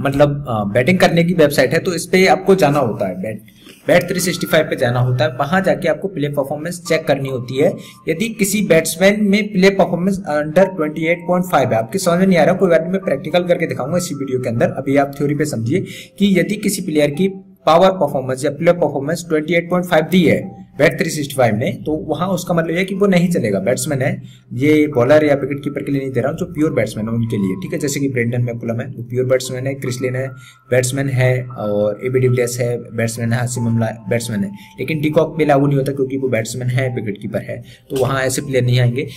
मतलब 0.00 0.44
बैटिंग 0.72 0.98
करने 0.98 1.22
की 1.24 1.34
वेबसाइट 1.34 1.72
है 1.72 1.78
तो 1.78 1.94
इस 1.94 2.04
पे 2.06 2.26
आपको 2.26 2.54
जाना 2.54 2.78
होता 2.78 3.06
है। 3.08 3.14
बैट 3.22 3.40
बैट 3.86 4.02
365 4.08 4.62
पे 4.70 4.76
जाना 4.76 5.00
होता 5.00 5.24
है। 5.24 5.30
वहाँ 5.30 5.60
जाके 5.60 5.88
आपको 5.88 6.08
प्ले 6.08 6.28
परफॉर्मेंस 6.28 6.80
चेक 6.88 7.06
करनी 7.06 7.28
होती 7.28 7.56
है। 7.56 7.72
यदि 8.08 8.28
किसी 8.28 8.62
बैट्समैन 8.62 9.24
में 9.24 9.52
प्ले 9.52 9.70
परफॉर्मेंस 9.70 10.18
अंडर 10.28 10.70
28.5 10.76 11.72
है 11.72 11.78
आपके 11.78 11.98
समझ 11.98 12.18
में 12.18 12.26
नहीं 12.26 12.38
आ 12.38 12.44
रहा 12.44 12.54
कोई 12.54 12.70
बात 12.70 12.86
मैं 12.88 13.00
प्रैक्टिकल 13.00 13.44
करके 13.44 13.66
दिखाऊँगा 13.66 13.96
इसी 13.96 14.14
वीडियो 14.14 14.40
के 14.40 14.48
अंदर। 14.48 14.66
अभी 14.72 14.96
आप 14.96 15.14
थ्योरी 15.18 15.34
पे 15.34 15.44
समझिए 15.44 15.80
कि 16.18 16.38
यदि 16.40 16.56
किसी 16.56 16.82
प्लेयर 16.82 17.10
की 17.10 17.28
पावर 17.66 17.90
परफॉर्मेंस 17.94 18.44
या 18.44 18.50
प्ले 18.50 18.72
परफॉर्मेंस 18.74 19.24
28.5 19.32 20.10
दी 20.10 20.24
है 20.24 20.67
बैट 20.78 20.98
365 20.98 21.52
में 21.52 21.82
तो 21.84 21.92
वहाँ 22.08 22.28
उसका 22.28 22.54
मतलब 22.54 22.76
है 22.76 22.84
कि 22.84 22.94
वो 22.94 23.06
नहीं 23.06 23.28
चलेगा। 23.28 23.58
बैट्समैन 23.58 24.02
है, 24.02 24.22
ये 24.54 24.86
बॉलर 24.86 25.24
या 25.24 25.34
विकेट 25.34 25.64
कीपर 25.64 25.82
के 25.82 25.92
लिए 25.92 26.00
नहीं 26.00 26.10
दे 26.10 26.20
रहा 26.20 26.30
हूँ, 26.30 26.38
जो 26.38 26.46
प्योर 26.46 26.72
बैट्समैन 26.72 27.08
है 27.08 27.14
उनके 27.14 27.36
लिए, 27.36 27.56
ठीक 27.56 27.72
है? 27.72 27.78
जैसे 27.78 28.00
कि 28.00 28.08
ब्रेंडन 28.08 28.42
मैकुलम 28.42 28.80
है, 28.80 28.86
वो 28.86 29.02
प्योर 29.02 29.26
बैट्समैन 29.26 29.66
है 29.66 29.74
क्रिसलिन 29.74 30.16
है 30.16 30.28
बैट्समैन 30.70 31.08
है, 31.08 31.42
और 31.42 32.00
एबी 32.04 32.20
डिविलियर्स 32.20 32.60
है 32.60 32.76
बैट्समैन 32.96 33.32
है 33.32 33.38
हासिम 33.38 33.66
अमला 33.66 33.86
बैट्समैन 34.10 34.44
है। 34.44 34.50
लेकिन 34.78 35.00
डिकॉक 35.00 35.38
पे 35.38 35.44
लागू 35.44 35.66
नहीं 35.66 35.78
होता 35.78 35.92
क्योंकि 35.92 36.16
वो 36.16 36.28
बैट्समैन 36.28 36.68
है 36.68 36.94
विकेट 36.94 37.22
कीपर 37.22 37.42
है। 37.42 37.62
तो 37.90 37.96
वहाँ 37.96 38.22
ऐसे 38.22 38.42
प्लेयर 38.42 38.64
नहीं 38.64 38.80
आएँगे। 38.80 39.08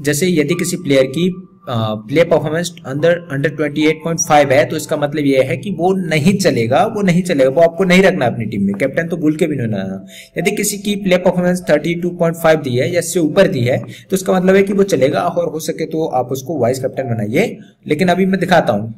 जैसे 0.00 0.28
यदि 0.28 0.54
किसी 0.54 0.76
प्लेयर 0.76 1.06
की 1.06 1.28
प्ले 1.68 2.24
परफॉर्मेंस 2.24 2.70
अंडर 2.86 3.16
अंडर 3.32 3.50
28.5 3.52 4.52
है 4.52 4.64
तो 4.64 4.76
इसका 4.76 4.96
मतलब 4.96 5.26
यह 5.26 5.48
है 5.48 5.56
कि 5.56 5.70
वो 5.70 5.92
नहीं 5.96 6.36
चलेगा, 6.36 6.84
वो 6.86 7.02
नहीं 7.02 7.22
चलेगा, 7.22 7.50
वो 7.50 7.60
आपको 7.62 7.84
नहीं 7.84 8.02
रखना 8.02 8.26
अपनी 8.26 8.44
टीम 8.46 8.62
में। 8.62 8.74
कैप्टन 8.74 9.08
तो 9.08 9.16
भूल 9.16 9.36
के 9.36 9.46
भी 9.46 9.56
नहीं 9.56 9.66
रहना 9.68 10.04
यदि 10.38 10.50
किसी 10.52 10.78
की 10.78 10.94
प्ले 11.04 11.16
परफॉर्मेंस 11.18 11.62
32.5 11.62 12.62
दी 12.62 12.76
है 12.76 12.92
या 12.92 12.98
इससे 12.98 13.20
ऊपर 13.20 13.48
दी 13.48 13.64
है 13.64 13.78
तो 14.10 14.16
इसका 14.16 14.32
मतलब 14.32 14.54
है 14.56 14.62
कि 14.62 14.72
वो 14.72 14.82
चलेगा, 14.84 15.20
और 15.20 15.48
हो 15.48 15.60
सके 15.62 15.86
तो 15.86 16.06
आप 16.14 16.32
उसको 16.32 16.58
वाइस 16.60 16.78
कैप्टन 16.78 17.08
बनाइए। 17.08 17.58
लेकिन 17.86 18.08
अभी 18.08 18.26
मैं 18.26 18.40
दिखाता 18.40 18.72
हूँ। 18.72 18.94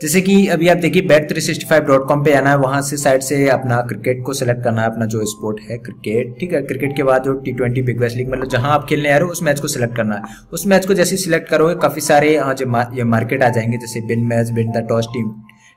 जैसे 0.00 0.20
कि 0.20 0.46
अभी 0.46 0.68
आप 0.68 0.76
देखिए 0.76 1.02
bet 1.02 1.28
three 1.28 1.40
sixty 1.40 1.66
five 1.66 1.82
dot 1.82 2.06
com 2.08 2.24
पे 2.24 2.32
आना 2.34 2.50
है, 2.50 2.56
वहाँ 2.56 2.80
से 2.82 2.96
साइड 2.96 3.20
से 3.22 3.48
अपना 3.48 3.80
क्रिकेट 3.82 4.22
को 4.26 4.32
सिलेक्ट 4.32 4.62
करना 4.64 4.82
है, 4.82 4.90
अपना 4.90 5.06
जो 5.06 5.24
स्पोर्ट 5.26 5.60
है 5.70 5.78
क्रिकेट 5.78 6.34
ठीक 6.40 6.52
है? 6.52 6.60
क्रिकेट 6.62 6.96
के 6.96 7.02
बाद 7.02 7.22
जो 7.24 7.32
T 7.34 7.52
twenty 7.52 7.82
Big 7.82 8.00
Bash 8.00 8.14
league 8.14 8.28
मतलब 8.32 8.48
जहाँ 8.48 8.72
आप 8.72 8.86
खेलने 8.88 9.10
आ 9.10 9.16
रहे 9.16 9.24
हो, 9.24 9.32
उस 9.32 9.42
मैच 9.42 9.60
को 9.60 9.68
सिलेक्ट 9.68 9.96
करना 9.96 10.14
है। 10.14 10.22
उस 10.52 10.66
मैच 10.66 10.86
को 10.86 10.94
जैसे 10.94 11.16
सिलेक्ट 11.16 11.48
करोगे, 11.48 11.74
काफ़ी 11.82 12.00
सारे 12.00 12.38
जो 12.38 12.96
ये 12.96 13.04
मार्केट 13.04 13.42
आ 13.42 13.48
जाएँगे, 13.48 13.78
जैसे 13.78 14.00
win 14.06 14.26
match 14.26 14.50
win 14.50 14.72
the 14.72 14.86
toss 14.88 15.08
team 15.14 15.32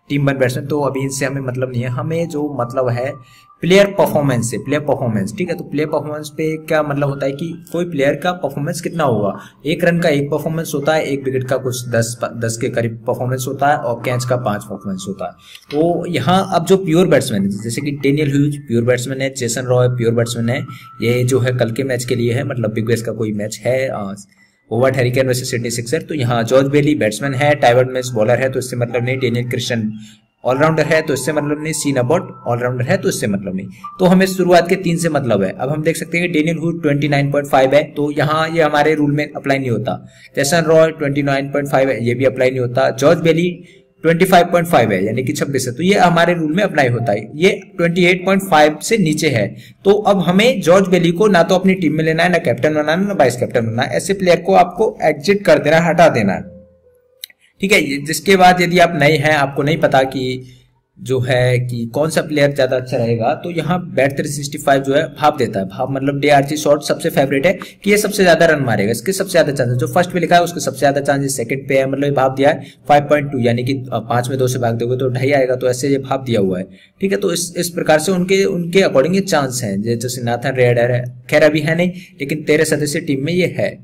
team 0.09 0.27
one 0.27 0.37
batsman 0.37 0.65
तो 0.67 0.79
अभी 0.81 0.99
इनसे 0.99 1.25
हमें 1.25 1.41
मतलब 1.41 1.71
नहीं 1.71 1.81
है। 1.83 1.89
हमें 1.91 2.27
जो 2.29 2.47
मतलब 2.59 2.89
है 2.89 3.11
प्लेयर 3.63 3.85
परफॉर्मेंस 3.97 4.49
से 4.51 4.57
प्लेयर 4.57 4.81
परफॉर्मेंस 4.81 5.33
ठीक 5.37 5.49
है? 5.49 5.55
तो 5.57 5.63
प्लेयर 5.63 5.87
परफॉर्मेंस 5.89 6.29
पे 6.37 6.45
क्या 6.67 6.81
मतलब 6.83 7.09
होता 7.09 7.25
है 7.25 7.31
कि 7.31 7.47
कोई 7.71 7.85
प्लेयर 7.85 8.15
का 8.23 8.31
परफॉर्मेंस 8.33 8.81
कितना 8.81 9.03
होगा? 9.03 9.33
एक 9.65 9.83
रन 9.83 9.99
का 9.99 10.09
एक 10.09 10.29
परफॉर्मेंस 10.31 10.71
होता 10.75 10.93
है, 10.93 11.03
एक 11.03 11.23
विकेट 11.23 11.47
का 11.49 11.57
कुछ 11.57 11.87
दस 11.89 12.15
दस 12.35 12.57
के 12.61 12.69
करीब 12.69 13.03
परफॉर्मेंस 13.07 13.45
होता 13.47 13.67
है 13.67 13.77
और 13.79 14.01
कैच 14.05 14.25
का 14.25 14.35
पाँच 14.37 14.63
परफॉर्मेंस 14.63 15.05
होता 15.07 15.25
है। 15.25 15.31
तो 15.71 16.05
यहाँ 16.09 16.39
अब 16.55 16.65
जो 16.65 16.77
प्योर 16.85 17.07
बैट्समैन 17.07 17.43
है, 17.43 17.49
जैसे 17.63 17.81
कि 17.81 17.91
डेनियल 18.03 18.31
ह्यूज 18.31 18.57
प्योर 18.67 18.83
बैट्समैन 18.83 19.21
है 19.21 19.33
जेसन 19.35 19.65
रॉय 19.65 19.87
प्योर 19.97 20.13
बैट्समैन 20.13 20.49
है, 20.49 20.59
ये 21.01 21.23
जो 21.23 21.39
है 21.39 21.55
कल 21.57 21.71
के 21.71 21.83
मैच 21.83 22.05
के 22.05 22.15
लिए 22.15 22.33
है 22.33 22.43
मतलब 22.43 22.73
बिग 22.73 22.87
बेस 22.87 23.01
का 23.01 23.11
कोई 23.13 23.33
मैच 23.33 23.61
है 23.65 23.87
over 24.71 24.95
Hurricane 24.95 25.27
versus 25.27 25.51
Sydney 25.51 25.69
Sixer 25.71 26.01
तो 26.01 26.13
यहाँ 26.15 26.41
जॉर्ज 26.45 26.67
बेली 26.67 26.93
बैट्समैन 26.95 27.33
है 27.33 27.53
टाइवर्ड 27.57 27.91
मिस 27.91 28.09
बॉलर 28.11 28.39
है 28.39 28.49
तो 28.49 28.59
इससे 28.59 28.75
मतलब 28.77 29.03
नहीं 29.03 29.17
डेनियल 29.19 29.49
क्रिस्टन 29.49 29.91
ऑलराउंडर 30.43 30.85
है 30.85 31.01
तो 31.01 31.13
इससे 31.13 31.33
मतलब 31.33 31.63
नहीं 31.63 31.73
सीन 31.73 31.95
अबाउट 31.95 32.29
ऑलराउंडर 32.47 32.85
है 32.85 32.97
तो 32.97 33.09
इससे 33.09 33.27
मतलब 33.27 33.55
नहीं। 33.55 33.67
तो 33.99 34.05
हमें 34.05 34.25
शुरुआत 34.25 34.69
के 34.69 34.75
तीन 34.75 34.97
से 34.97 35.09
मतलब 35.09 35.43
है। 35.43 35.51
अब 35.51 35.69
हम 35.69 35.81
देख 35.83 35.97
सकते 35.97 36.17
हैं 36.17 36.31
डेनियल 36.31 36.57
हुड 36.57 36.81
29.5 36.83 37.73
है 37.73 37.83
तो 37.93 38.11
यहाँ 38.11 38.47
ये 38.49 38.61
हमारे 38.61 38.93
रूल 38.95 39.11
में 39.11 39.25
अप्लाई 39.25 39.57
नहीं 39.57 39.69
होता। 39.69 39.99
जैसन 40.35 40.63
रॉय 40.63 40.91
29.5 40.93 41.89
है, 41.89 42.03
ये 42.05 42.13
भी 42.13 42.25
अप्लाई 42.25 42.49
नहीं 42.49 42.59
होता। 42.59 42.89
जॉर्ज 42.89 43.19
बेली 43.19 43.51
25.5 44.03 44.91
है, 44.91 45.03
यानी 45.05 45.23
कि 45.23 45.33
26 45.33 45.67
है। 45.67 45.73
तो 45.73 45.83
ये 45.83 45.95
हमारे 45.95 46.33
रूल 46.33 46.53
में 46.55 46.63
अप्लाई 46.63 46.87
होता 46.87 47.11
है। 47.11 47.27
ये 47.35 47.49
28.5 47.77 48.81
से 48.83 48.97
नीचे 48.97 49.29
है। 49.29 49.45
तो 49.85 49.91
अब 49.91 50.19
हमें 50.19 50.61
जॉर्ज 50.61 50.87
बेली 50.87 51.11
को 51.11 51.27
ना 51.27 51.43
तो 51.43 51.55
अपनी 51.55 51.73
टीम 51.73 51.93
में 51.93 52.03
लेना 52.03 52.23
है, 52.23 52.29
ना 52.29 52.37
कैप्टन 52.37 52.73
बनाना 52.73 52.91
है 52.91 53.07
ना 53.07 53.13
वाइस 53.13 53.35
कैप्टन 53.37 53.61
बनाना 53.61 53.83
है। 53.83 53.97
ऐसे 53.97 54.13
प्लेयर 54.13 54.41
को 54.41 54.53
आपको 54.55 54.97
एग्जिट 55.03 55.43
कर 55.45 55.59
देना, 55.59 55.79
हटा 55.79 56.07
देना 56.09 56.33
है। 56.33 56.48
ठीक 57.61 57.71
है 57.71 57.81
जिसके 58.05 58.35
बाद 58.37 58.61
यदि 58.61 58.79
आप 58.79 58.93
नए 58.95 59.17
हैं, 59.17 59.33
आपको 59.33 59.63
नहीं 59.63 59.77
पता 59.79 60.03
कि 60.05 60.55
जो 60.97 61.19
है 61.21 61.59
कि 61.59 61.85
कौन 61.93 62.09
सा 62.09 62.21
प्लेयर 62.21 62.53
ज़्यादा 62.53 62.75
अच्छा 62.77 62.97
रहेगा 62.97 63.33
तो 63.43 63.51
यहाँ 63.51 63.79
बैट 63.91 64.15
365 64.17 64.79
जो 64.79 64.93
है 64.95 65.03
भाप 65.11 65.37
देता 65.37 65.59
है। 65.59 65.65
भाप 65.67 65.91
मतलब 65.91 66.19
डे 66.19 66.29
आरजी 66.29 66.57
शॉट 66.57 66.83
सबसे 66.83 67.09
फेवरेट 67.09 67.45
है 67.45 67.53
कि 67.83 67.91
ये 67.91 67.97
सबसे 67.97 68.23
ज़्यादा 68.23 68.45
रन 68.45 68.63
मारेगा। 68.63 68.91
इसके 68.91 69.11
सबसे 69.13 69.31
ज़्यादा 69.31 69.51
चांसेस 69.53 69.77
जो 69.77 69.87
फ़र्स्ट 69.87 70.11
पे 70.13 70.19
लिखा 70.19 70.35
है, 70.35 70.43
उसके 70.43 70.59
सबसे 70.59 70.79
ज़्यादा 70.79 71.01
चांसेस 71.01 71.35
सेकंड 71.37 71.67
पे 71.67 71.77
है 71.77 71.85
मतलब 71.87 72.03
ये 72.03 72.11
भाप 72.11 72.35
दिया 72.37 72.49
है 72.49 72.73
5.2 72.89 73.39
यानी 73.39 73.63
कि 73.63 73.73
पाँच 73.89 74.29
में 74.29 74.37
दो 74.37 74.47
से 74.47 74.59
भाग 74.59 74.77
दोगे 74.77 74.97
तो 74.97 75.09
ढाई 75.09 75.31
आएगा 75.31 75.55
तो 75.55 75.69
ऐसे 75.69 75.89
ये 75.89 75.97
भाप 75.99 76.23
दिया 76.23 76.39
हुआ 76.39 76.59
है। 76.59 76.65
ठीक 77.01 77.11
है 77.11 77.17
तो 77.17 77.33
इस 77.33 77.53
इस 77.57 77.69
प्रकार 77.69 77.99
से 77.99 78.11
उनके 78.11 78.43
उनके 78.47 78.81
अकॉर्डिंग 78.83 79.15
ये 79.15 79.21
चांस 79.23 79.63
है। 79.63 79.77
जैसे 79.83 80.21
नाथन 80.23 80.55
रेडर 80.55 80.91
है 80.91 81.03
खैर 81.29 81.43
अभी 81.43 81.61
है 81.61 81.75
नहीं, 81.75 81.91
लेकिन 82.19 82.43
तेरह 82.43 82.63
सदस्य 82.67 82.99
टीम 83.01 83.25
में 83.25 83.33
ये 83.33 83.55
है। 83.57 83.75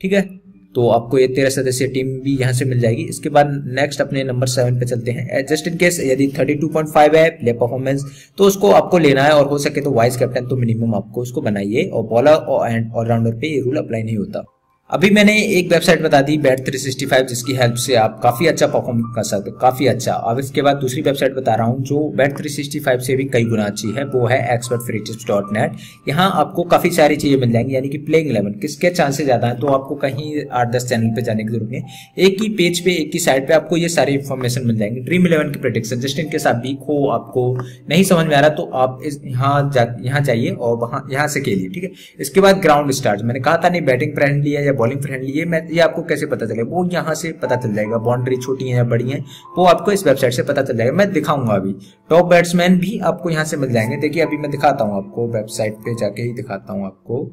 ठीक 0.00 0.12
है? 0.12 0.28
तो 0.74 0.88
आपको 0.90 1.18
ये 1.18 1.26
तेरह 1.28 1.50
सदस्य 1.50 1.86
टीम 1.88 2.08
भी 2.20 2.36
यहाँ 2.36 2.52
से 2.52 2.64
मिल 2.64 2.80
जाएगी। 2.80 3.02
इसके 3.04 3.28
बाद 3.28 3.50
नेक्स्ट 3.74 4.00
अपने 4.00 4.24
नंबर 4.24 4.46
सेवन 4.46 4.78
पे 4.80 4.86
चलते 4.86 5.10
हैं। 5.10 5.44
जस्ट 5.46 5.68
इन 5.68 5.76
केस 5.76 6.00
यदि 6.04 6.26
32.5 6.30 7.14
है 7.16 7.28
प्ले 7.30 7.52
परफॉर्मेंस 7.54 8.04
तो 8.38 8.44
उसको 8.44 8.70
आपको 8.72 8.98
लेना 8.98 9.22
है 9.22 9.32
और 9.32 9.46
हो 9.48 9.58
सके 9.58 9.80
तो 9.80 9.90
वाइस 9.92 10.16
कैप्टन 10.16 10.48
तो 10.48 10.56
मिनिमम 10.56 10.94
आपको 10.94 11.22
उसको 11.22 11.40
बनाइए। 11.42 11.84
और 11.84 12.02
बॉलर 12.08 12.32
और 12.32 12.70
एंड 12.70 12.92
ऑलराउंडर 12.92 13.38
पे 13.40 13.54
ये 13.54 13.60
रूल 13.60 13.76
अप्लाई 13.76 14.02
नहीं 14.02 14.16
होता। 14.16 14.44
अभी 14.90 15.08
मैंने 15.10 15.32
एक 15.48 15.70
वेबसाइट 15.72 16.02
बता 16.02 16.20
दी 16.22 16.36
बैट 16.38 16.60
365 16.64 17.22
जिसकी 17.28 17.52
हेल्प 17.56 17.74
से 17.76 17.94
आप 17.96 18.18
काफ़ी 18.22 18.46
अच्छा 18.46 18.66
परफॉर्म 18.66 19.00
कर 19.12 19.22
सकते 19.22 19.50
हो, 19.50 19.56
काफ़ी 19.58 19.86
अच्छा। 19.86 20.12
अब 20.12 20.38
इसके 20.38 20.62
बाद 20.62 20.76
दूसरी 20.76 21.02
वेबसाइट 21.02 21.34
बता 21.34 21.54
रहा 21.54 21.66
हूँ, 21.66 21.82
जो 21.82 22.08
बैट 22.16 22.36
365 22.38 23.00
से 23.02 23.16
भी 23.16 23.24
कई 23.26 23.44
गुना 23.44 23.64
अच्छी 23.64 23.90
है, 23.92 24.04
वो 24.06 24.26
है 24.26 24.38
expert 24.54 24.82
free 24.86 24.98
tips 25.00 25.26
dot 25.28 25.52
net 25.52 26.08
यहाँ 26.08 26.30
आपको 26.34 26.62
काफ़ी 26.64 26.90
सारी 26.90 27.16
चीज़ें 27.16 27.38
मिल 27.40 27.52
जाएँगी, 27.52 27.74
यानी 27.74 27.88
कि 27.88 27.98
प्लेइंग 28.00 28.28
इलेवन 28.30 28.52
किसके 28.60 28.90
चांसेस 28.90 29.24
ज़्यादा 29.26 29.48
है 29.48 29.58
तो 29.60 29.66
आपको 29.68 29.94
कहीं 29.96 30.44
आठ 30.52 30.68
दस 30.74 30.88
चैनल 30.88 31.14
पर 31.16 31.22
जाने 31.22 31.44
की 31.44 31.52
ज़रूरत 31.52 31.70
नहीं 31.70 32.26
एक 32.26 32.42
ही 32.42 32.48
पेज 32.56 32.80
पे, 32.80 32.92
एक 32.92 33.10
ही 33.14 33.20
साइड 33.20 33.48
पे 33.48 33.54
आपको 33.54 33.76
ये 33.76 33.88
सारी 33.88 34.14
इन्फॉर्मेशन 34.14 34.66
मिल 34.66 34.76
जाएँगी। 34.78 35.00
ड्रीम 35.00 35.26
इलेवन 35.26 35.50
की 35.52 35.60
प्रोडिक्शन 35.60 36.00
जस्ट 36.00 36.18
इनके 36.18 36.38
साथ 36.38 36.62
वीक 36.62 36.84
हो, 36.88 37.08
आपको 37.10 37.46
नहीं 37.88 38.04
समझ 38.04 38.26
में 38.26 38.36
आ 38.36 38.40
रहा 38.40 38.50
तो 38.50 38.70
आप 38.74 39.00
इस, 39.04 39.20
यहाँ 39.24 39.98
यहाँ 40.02 40.20
जाइए 40.22 40.50
और 40.50 40.76
वहाँ, 40.78 41.06
यहाँ 41.10 41.26
से 41.28 41.40
खेलिए, 41.40 41.68
ठीक 41.70 41.84
है? 41.84 41.90
इसके 42.20 42.40
बाद 42.40 42.60
ग्राउंड 42.62 42.92
स्टार्ट 42.92 43.22
मैंने 43.22 43.40
कहा 43.40 43.56
था 43.64 43.68
नहीं 43.68 43.82
बैटिंग 43.84 44.14
फ्रेंडली 44.14 44.52
है 44.52 44.72
बॉलिंग 44.74 45.00
फ्रेंडली 45.02 45.32
है 45.32 45.44
मैं, 45.44 45.60
ये 45.68 45.80
आपको 45.80 46.02
कैसे 46.02 46.26
पता 46.26 46.46
चलेगा? 46.46 46.62
वो 46.66 46.84
यहाँ 46.92 47.14
से 47.14 47.32
पता 47.42 47.56
चल 47.56 47.74
जाएगा। 47.74 47.98
बाउंड्री 48.00 48.36
छोटी 48.36 48.68
है 48.68 48.76
या 48.76 48.84
बड़ी 48.84 49.10
है, 49.10 49.18
वो 49.58 49.64
आपको 49.64 49.92
इस 49.92 50.06
वेबसाइट 50.06 50.32
से 50.32 50.42
पता 50.42 50.62
चल 50.62 50.76
जाएगा। 50.76 50.92
मैं 50.92 51.10
दिखाऊँगा 51.12 51.54
अभी। 51.54 51.74
टॉप 52.10 52.26
बैट्समैन 52.26 52.78
भी 52.78 52.98
आपको 53.04 53.30
यहाँ 53.30 53.44
से 53.44 53.56
मिल 53.56 53.72
जाएँगे। 53.72 53.96
देखिए, 53.96 54.22
अभी 54.22 54.36
मैं 54.36 54.50
दिखाता 54.50 54.84
हूँ 54.84 54.96
आपको 54.96 55.26
वेबसाइट 55.28 55.76
पे 55.78 55.94
जाके 55.94 56.22
ही 56.22 56.32
दिखाता 56.32 56.72
हूँ 56.72 56.86
आपको। 56.86 57.24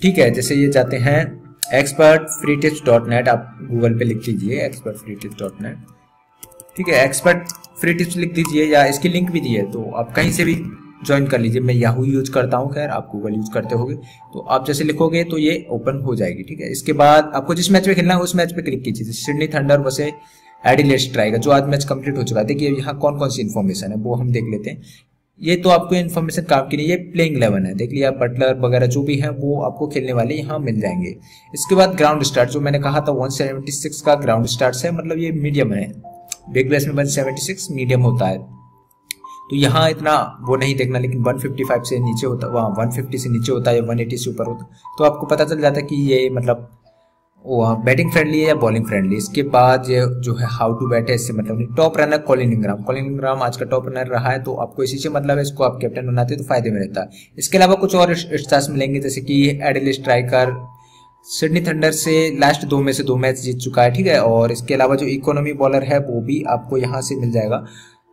ठीक 0.00 0.18
है, 0.18 0.30
जैसे 0.30 0.54
ये 0.54 0.68
जाते 0.68 0.96
हैं 0.98 1.20
expert 1.74 2.28
free 2.30 2.56
tips 2.56 2.84
dot 2.86 3.08
net 3.08 3.28
आप 3.28 3.58
गूगल 3.70 3.98
पे 3.98 4.04
लिख 4.04 4.26
लीजिए 4.28 4.64
expert 4.64 4.96
free 4.96 5.14
tips 5.14 5.38
dot 5.38 5.60
net 5.62 5.76
ठीक 6.76 6.88
है 6.88 7.04
एक्सपर्ट 7.04 7.52
फ्री 7.80 7.94
टिप्स 7.94 8.16
लिख 8.16 8.34
दीजिए 8.34 8.64
या 8.64 8.84
इसकी 8.84 9.08
लिंक 9.08 9.30
भी 9.30 9.40
दी 9.40 9.54
है 9.54 9.70
तो 9.70 9.90
आप 9.96 10.12
कहीं 10.16 10.32
से 10.32 10.44
भी 10.44 10.54
ज्वाइन 11.06 11.26
कर 11.26 11.40
लीजिए। 11.40 11.60
मैं 11.60 11.74
याहू 11.74 12.04
यूज़ 12.04 12.32
करता 12.32 12.56
हूँ, 12.56 12.72
खैर, 12.72 12.88
आप 12.88 13.08
गूगल 13.12 13.34
यूज़ 13.34 13.50
करते 13.50 13.74
होगे। 13.74 13.94
तो 14.32 14.38
आप 14.38 14.66
जैसे 14.66 14.84
लिखोगे 14.84 15.24
तो 15.24 15.38
ये 15.38 15.66
ओपन 15.70 16.02
हो 16.06 16.14
जाएगी, 16.14 16.42
ठीक 16.42 16.60
है? 16.60 16.70
इसके 16.72 16.92
बाद 16.92 17.32
आपको 17.34 17.54
जिस 17.54 17.70
मैच 17.70 17.86
में 17.86 17.96
खेलना 17.96 18.14
है, 18.14 18.20
उस 18.20 18.36
मैच 18.36 18.52
पे 18.52 18.62
क्लिक 18.62 18.82
कीजिए। 18.82 19.12
सिडनी 19.12 19.46
थंडर 19.46 19.80
वैसे 19.80 20.12
एडिलेट 20.66 21.12
ट्राई 21.12 21.30
जो 21.30 21.50
आज 21.50 21.64
मैच 21.64 21.84
कंप्लीट 21.84 22.18
हो 22.18 22.22
चुका 22.22 22.40
है, 22.40 22.46
देखिए 22.46 22.70
यहाँ 22.70 22.98
कौन 22.98 23.18
कौन 23.18 23.28
सी 23.28 23.42
इन्फॉर्मेशन 23.42 23.90
है, 23.90 23.96
वो 23.96 24.14
हम 24.14 24.32
देख 24.32 24.44
लेते 24.44 24.70
हैं। 24.70 24.82
ये 25.42 25.56
तो 25.56 25.68
आपको 25.68 25.94
इन्फॉर्मेशन 25.94 26.42
काम 26.42 26.68
की 26.68 26.76
नहीं, 26.76 26.86
ये 26.86 26.96
प्लेइंग 26.96 27.36
इलेवन 27.36 27.66
है। 27.66 27.74
देख 27.74 27.90
लिया 27.90 28.10
बटलर 28.10 28.60
वगैरह 28.60 28.86
जो 28.86 29.02
भी 29.02 29.16
है, 29.16 29.30
वो 29.30 29.62
आपको 29.62 29.86
खेलने 29.86 30.12
वाले 30.12 30.34
यहाँ 30.34 30.58
मिल 30.58 30.80
जाएँगे। 30.80 31.10
इसके 31.54 31.74
बाद 31.74 31.94
ग्राउंड 31.94 32.22
स्टार्ट 32.22 32.50
जो 32.50 32.60
मैंने 32.60 32.78
कहा 32.78 33.00
था 33.00 33.12
176 33.12 34.00
का 34.00 34.14
ग्राउंड 34.14 34.46
स्टार्ट 34.46 34.76
है 34.84 34.90
मतलब 34.90 35.18
ये 35.18 35.32
मीडियम 35.32 35.72
है। 35.72 35.92
बिग 36.50 36.70
बैस 36.70 36.86
में 36.86 36.94
176 36.94 37.70
मीडियम 37.70 38.00
होता 38.00 38.26
है। 38.26 38.53
तो 39.50 39.56
यहाँ 39.56 39.88
इतना 39.90 40.14
वो 40.42 40.56
नहीं 40.56 40.74
देखना, 40.76 40.98
लेकिन 40.98 41.22
155 41.24 41.84
से 41.84 41.98
नीचे 42.00 42.26
होता, 42.26 42.46
वहाँ 42.48 42.70
150 42.76 43.18
से 43.18 43.30
नीचे 43.30 43.52
होता 43.52 43.70
है 43.70 43.76
या 43.76 43.82
180 43.84 44.16
से 44.16 44.30
ऊपर 44.30 44.46
होता 44.46 44.64
तो 44.98 45.04
आपको 45.04 45.26
पता 45.26 45.44
चल 45.44 45.60
जाता 45.60 45.76
है 45.76 45.86
कि 45.86 45.96
ये 46.04 46.28
मतलब 46.32 46.70
वो 47.44 47.64
बैटिंग 47.84 48.10
फ्रेंडली 48.12 48.40
है 48.40 48.46
या 48.46 48.54
बॉलिंग 48.56 48.86
फ्रेंडली 48.86 49.16
इसके 49.16 49.42
बाद 49.54 49.90
ये 49.90 50.04
जो 50.24 50.34
है 50.34 50.46
हाउ 50.50 50.72
टू 50.74 50.86
बैट 50.88 51.08
है, 51.10 51.14
इससे 51.14 51.32
मतलब 51.32 51.74
top 51.76 51.98
runner 51.98 52.18
Colin 52.20 52.52
Ingram 52.52 52.82
Colin 52.82 53.06
Ingram 53.06 53.42
आज 53.42 53.56
का 53.56 53.64
टॉप 53.66 53.88
रनर 53.88 54.06
रहा 54.08 54.30
है 54.30 54.42
तो 54.42 54.54
आपको 54.62 54.82
इसी 54.82 54.98
से 54.98 55.08
मतलब 55.08 55.36
है, 55.36 55.42
इसको 55.42 55.64
आप 55.64 55.78
कैप्टन 55.80 56.06
बनाते 56.06 56.36
तो 56.36 56.44
फ़ायदे 56.44 56.70
में 56.70 56.78
रहता 56.80 57.00
है। 57.00 57.34
इसके 57.38 57.58
अलावा 57.58 57.74
कुछ 57.76 57.94
और 57.94 58.14
स्टार्स 58.14 58.70
मिलेंगे, 58.70 59.00
जैसे 59.00 59.20
कि 59.20 59.60
एडिल 59.62 59.92
स्ट्राइकर 59.92 60.54
सिडनी 61.26 61.60
थंडर 61.62 61.90
से 61.92 62.14
लास्ट 62.38 62.64
दो 62.66 62.80
में 62.80 62.92
से 62.92 63.02
दो 63.02 63.16
मैच 63.16 63.40
जीत 63.40 63.58
चुका 63.58 63.82
है, 63.82 63.90
ठीक 63.92 64.06
है? 64.06 64.20
और 64.22 64.52
इसके 64.52 64.74
अलावा 64.74 64.94
जो 64.94 65.06
इकोनॉमी 65.08 65.52
बॉलर 65.54 65.82
है, 65.84 65.98
वो 66.00 66.20
भी 66.22 66.42
आपको 66.48 66.78
यहाँ 66.78 67.00
से 67.02 67.16
मिल 67.16 67.32
जाएगा। 67.32 67.64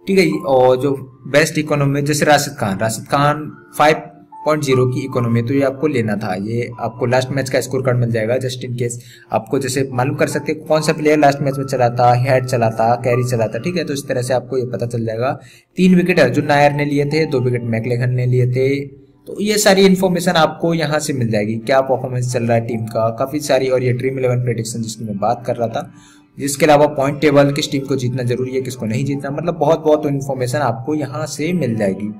ठीक 0.05 0.19
है 0.19 0.29
और 0.49 0.77
जो 0.81 0.91
बेस्ट 1.31 1.57
इकोनॉमी 1.57 2.01
जैसे 2.03 2.25
Rashid 2.25 2.55
Khan 2.59 2.79
Rashid 2.79 3.05
Khan 3.07 3.51
five 3.77 4.07
point 4.45 4.63
zero 4.63 4.85
की 4.87 5.03
इकोनॉमी 5.05 5.41
तो 5.41 5.53
ये 5.53 5.61
आपको 5.63 5.87
लेना 5.87 6.15
था। 6.17 6.33
ये 6.35 6.69
आपको 6.81 7.05
लास्ट 7.05 7.29
मैच 7.31 7.49
का 7.49 7.59
स्कोर 7.61 7.81
कार्ड 7.85 7.97
मिल 7.97 8.11
जाएगा 8.11 8.37
जस्ट 8.37 8.63
इन 8.65 8.75
केस 8.75 8.97
आपको 9.31 9.59
जैसे 9.59 9.87
मालूम 9.93 10.15
कर 10.15 10.27
सकते 10.27 10.51
हैं 10.51 10.63
कौन 10.67 10.81
सा 10.81 10.93
प्लेयर 10.93 11.19
लास्ट 11.19 11.41
मैच 11.41 11.57
में 11.57 11.65
चलाता 11.65 12.11
हेड 12.23 12.45
चलाता 12.45 12.93
कैरी 13.03 13.23
चलाता, 13.31 13.59
ठीक 13.59 13.77
है? 13.77 13.83
तो 13.83 13.93
इस 13.93 14.07
तरह 14.07 14.21
से 14.21 14.33
आपको 14.33 14.57
ये 14.57 14.65
पता 14.71 14.85
चल 14.85 15.05
जाएगा। 15.05 15.31
तीन 15.77 15.95
विकेट 15.95 16.19
अर्जुन 16.19 16.45
नायर 16.45 16.73
ने 16.73 16.85
लिए 16.85 17.05
थे, 17.05 17.25
दो 17.25 17.39
विकेट 17.39 17.63
मैकलेखन 17.65 18.13
ने 18.13 18.25
लिए 18.25 18.47
थे। 18.51 18.79
तो 19.27 19.39
ये 19.41 19.57
सारी 19.57 19.85
इन्फॉर्मेशन 19.85 20.35
आपको 20.35 20.73
यहाँ 20.73 20.99
से 20.99 21.13
मिल 21.13 21.29
जाएगी, 21.31 21.55
क्या 21.57 21.81
परफॉर्मेंस 21.81 22.33
चल 22.33 22.43
रहा 22.43 22.57
है 22.57 22.65
टीम 22.67 22.85
का, 22.85 23.09
काफ़ी 23.19 23.39
सारी 23.41 23.69
और 23.69 23.83
ये 23.83 23.93
ड्रीम 23.93 24.17
इलेवन 24.19 24.43
प्रेडिक्शन 24.43 24.81
जिसकी 24.81 25.05
मैं 25.05 25.17
बात 25.19 25.43
कर 25.47 25.55
रहा 25.55 25.67
था। 25.67 25.91
जिसके 26.37 26.65
अलावा 26.65 26.85
पॉइंट 26.95 27.19
टेबल 27.21 27.51
किस 27.53 27.71
टीम 27.71 27.85
को 27.85 27.95
जीतना 27.97 28.23
ज़रूरी 28.23 28.51
है, 28.51 28.61
किसको 28.61 28.85
नहीं 28.85 29.05
जीतना 29.05 29.31
मतलब 29.31 29.57
बहुत 29.59 29.79
बहुत 29.81 30.05
इन्फॉर्मेशन 30.07 30.59
आपको 30.63 30.95
यहाँ 30.95 31.25
से 31.27 31.53
मिल 31.55 31.75
जाएगी। 31.75 32.11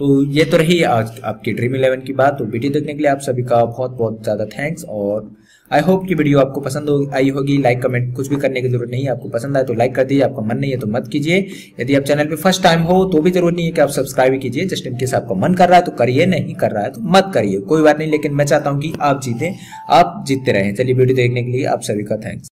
तो 0.00 0.22
ये 0.32 0.44
तो 0.44 0.56
रही 0.56 0.82
आज 0.84 1.20
आपकी 1.24 1.52
ड्रीम 1.52 1.74
इलेवन 1.76 2.00
की 2.02 2.12
बात। 2.14 2.38
तो 2.38 2.44
वीडियो 2.46 2.72
देखने 2.72 2.92
के 2.92 2.98
लिए 2.98 3.10
आप 3.10 3.18
सभी 3.20 3.42
का 3.42 3.64
बहुत 3.64 3.90
बहुत 3.92 4.22
ज़्यादा 4.22 4.44
थैंक्स 4.48 4.84
और 4.86 5.30
आई 5.70 5.80
होप 5.80 6.06
कि 6.08 6.14
वीडियो 6.14 6.38
आपको 6.40 6.60
पसंद 6.60 6.88
हो, 6.88 7.10
आई 7.14 7.28
होगी। 7.30 7.56
लाइक 7.58 7.82
कमेंट 7.82 8.14
कुछ 8.16 8.28
भी 8.28 8.36
करने 8.36 8.62
की 8.62 8.68
ज़रूरत 8.68 8.90
नहीं 8.90 9.02
है, 9.04 9.10
आपको 9.10 9.28
पसंद 9.28 9.56
आए 9.56 9.64
तो 9.64 9.74
लाइक 9.74 9.94
कर 9.94 10.04
दीजिए, 10.04 10.22
आपका 10.24 10.42
मन 10.44 10.58
नहीं 10.58 10.70
है 10.70 10.78
तो 10.78 10.86
मत 10.88 11.08
कीजिए। 11.12 11.38
यदि 11.80 11.94
आप 11.94 12.02
चैनल 12.02 12.28
पे 12.28 12.36
फ़र्स्ट 12.36 12.62
टाइम 12.62 12.82
हो 12.82 13.04
तो 13.12 13.20
भी 13.22 13.30
ज़रूरत 13.30 13.54
नहीं 13.54 13.66
है 13.66 13.72
कि 13.72 13.80
आप 13.80 13.88
सब्सक्राइब 13.90 14.40
कीजिए। 14.40 14.64
जस्ट 14.66 14.86
इन 14.86 14.96
केस 14.96 15.14
आपका 15.14 15.34
मन 15.36 15.54
कर 15.54 15.68
रहा 15.68 15.78
है 15.78 15.84
तो 15.84 15.92
करिए, 15.94 16.26
नहीं 16.28 16.54
कर 16.54 16.70
रहा 16.70 16.84
है 16.84 16.90
तो 16.90 17.00
मत 17.10 17.30
करिए। 17.34 17.60
कोई 17.62 17.82
बात 17.82 17.98
नहीं, 17.98 18.10
लेकिन 18.10 18.34
मैं 18.34 18.44
चाहता 18.46 18.70
हूँ 18.70 18.80
कि 18.80 18.92
आप 19.00 19.20
जीते, 19.22 19.54
आप 19.90 20.24
जीतते 20.26 20.52
रहें। 20.52 20.74
चलिए 20.74 20.94
वीडियो 20.94 21.16
देखने 21.16 21.42
के 21.42 21.50
लिए 21.50 21.64
आप 21.66 21.82
सभी 21.82 22.04
का 22.04 22.16
थैंक्स 22.18 22.51